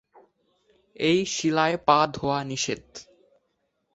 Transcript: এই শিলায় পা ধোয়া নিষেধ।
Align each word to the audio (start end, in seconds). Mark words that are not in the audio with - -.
এই 0.99 1.19
শিলায় 1.25 1.77
পা 1.87 1.99
ধোয়া 2.13 2.39
নিষেধ। 2.43 2.83